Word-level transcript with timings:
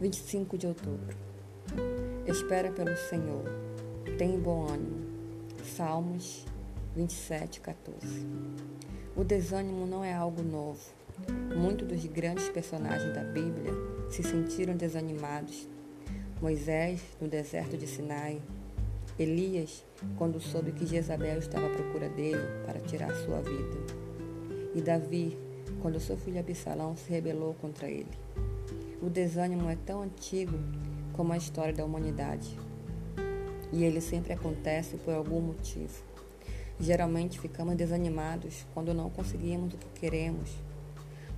25 0.00 0.56
de 0.56 0.66
outubro. 0.68 1.16
Espera 2.24 2.70
pelo 2.70 2.96
Senhor. 2.96 3.44
Tem 4.16 4.38
bom 4.38 4.68
ânimo. 4.68 5.08
Salmos 5.76 6.44
27, 6.94 7.60
14. 7.60 8.26
O 9.16 9.24
desânimo 9.24 9.86
não 9.86 10.04
é 10.04 10.14
algo 10.14 10.40
novo. 10.42 10.80
Muitos 11.56 11.88
dos 11.88 12.06
grandes 12.06 12.48
personagens 12.48 13.12
da 13.12 13.24
Bíblia 13.24 13.72
se 14.08 14.22
sentiram 14.22 14.76
desanimados. 14.76 15.68
Moisés, 16.40 17.00
no 17.20 17.26
deserto 17.26 17.76
de 17.76 17.88
Sinai. 17.88 18.40
Elias, 19.18 19.84
quando 20.16 20.40
soube 20.40 20.70
que 20.70 20.86
Jezabel 20.86 21.40
estava 21.40 21.66
à 21.66 21.70
procura 21.70 22.08
dele 22.08 22.38
para 22.64 22.78
tirar 22.78 23.12
sua 23.16 23.40
vida. 23.40 23.78
E 24.76 24.80
Davi, 24.80 25.36
quando 25.82 25.98
seu 25.98 26.16
filho 26.16 26.38
Absalão 26.38 26.96
se 26.96 27.10
rebelou 27.10 27.54
contra 27.54 27.88
ele. 27.88 28.06
O 29.00 29.08
desânimo 29.08 29.70
é 29.70 29.76
tão 29.76 30.02
antigo 30.02 30.58
como 31.12 31.32
a 31.32 31.36
história 31.36 31.72
da 31.72 31.84
humanidade. 31.84 32.58
E 33.72 33.84
ele 33.84 34.00
sempre 34.00 34.32
acontece 34.32 34.96
por 34.96 35.14
algum 35.14 35.40
motivo. 35.40 36.02
Geralmente 36.80 37.38
ficamos 37.38 37.76
desanimados 37.76 38.66
quando 38.74 38.92
não 38.92 39.08
conseguimos 39.08 39.72
o 39.72 39.78
que 39.78 40.00
queremos 40.00 40.50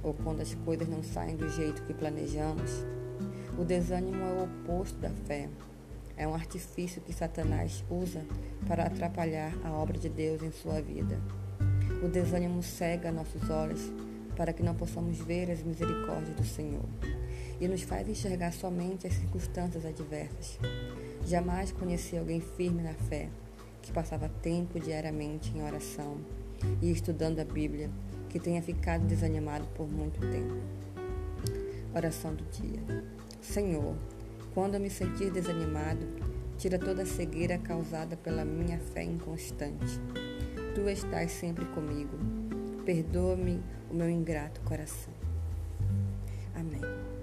ou 0.02 0.14
quando 0.14 0.40
as 0.40 0.54
coisas 0.54 0.88
não 0.88 1.02
saem 1.02 1.36
do 1.36 1.50
jeito 1.50 1.82
que 1.82 1.92
planejamos. 1.92 2.70
O 3.58 3.64
desânimo 3.64 4.22
é 4.22 4.32
o 4.32 4.44
oposto 4.44 4.98
da 4.98 5.10
fé. 5.10 5.46
É 6.16 6.26
um 6.26 6.34
artifício 6.34 7.02
que 7.02 7.12
Satanás 7.12 7.84
usa 7.90 8.24
para 8.66 8.84
atrapalhar 8.84 9.52
a 9.62 9.70
obra 9.70 9.98
de 9.98 10.08
Deus 10.08 10.42
em 10.42 10.50
sua 10.50 10.80
vida. 10.80 11.20
O 12.02 12.08
desânimo 12.08 12.62
cega 12.62 13.12
nossos 13.12 13.50
olhos 13.50 13.92
para 14.34 14.54
que 14.54 14.62
não 14.62 14.74
possamos 14.74 15.18
ver 15.18 15.50
as 15.50 15.62
misericórdias 15.62 16.34
do 16.34 16.44
Senhor 16.44 16.88
e 17.60 17.68
nos 17.68 17.82
faz 17.82 18.08
enxergar 18.08 18.52
somente 18.52 19.06
as 19.06 19.12
circunstâncias 19.12 19.84
adversas. 19.84 20.58
Jamais 21.26 21.70
conheci 21.70 22.16
alguém 22.16 22.40
firme 22.40 22.82
na 22.82 22.94
fé, 22.94 23.28
que 23.82 23.92
passava 23.92 24.28
tempo 24.28 24.80
diariamente 24.80 25.56
em 25.56 25.62
oração 25.62 26.18
e 26.80 26.90
estudando 26.90 27.40
a 27.40 27.44
Bíblia, 27.44 27.90
que 28.28 28.40
tenha 28.40 28.62
ficado 28.62 29.06
desanimado 29.06 29.66
por 29.74 29.90
muito 29.90 30.20
tempo. 30.20 30.56
Oração 31.94 32.34
do 32.34 32.44
dia. 32.44 33.04
Senhor, 33.40 33.96
quando 34.54 34.74
eu 34.74 34.80
me 34.80 34.90
sentir 34.90 35.30
desanimado, 35.30 36.06
tira 36.56 36.78
toda 36.78 37.02
a 37.02 37.06
cegueira 37.06 37.58
causada 37.58 38.16
pela 38.16 38.44
minha 38.44 38.78
fé 38.78 39.02
inconstante. 39.02 40.00
Tu 40.74 40.88
estás 40.88 41.32
sempre 41.32 41.64
comigo. 41.66 42.16
Perdoa-me 42.84 43.60
o 43.90 43.94
meu 43.94 44.08
ingrato 44.08 44.60
coração. 44.62 45.12
Amém. 46.54 47.19